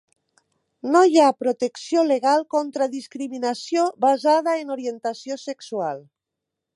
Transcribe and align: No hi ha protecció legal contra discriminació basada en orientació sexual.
No 0.93 1.01
hi 1.09 1.19
ha 1.25 1.35
protecció 1.41 2.05
legal 2.07 2.45
contra 2.55 2.87
discriminació 2.95 3.87
basada 4.07 4.57
en 4.63 4.73
orientació 4.77 5.41
sexual. 5.47 6.03